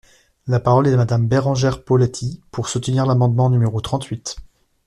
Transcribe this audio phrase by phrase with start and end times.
[0.47, 4.35] La parole est à Madame Bérengère Poletti, pour soutenir l’amendement numéro trente-huit.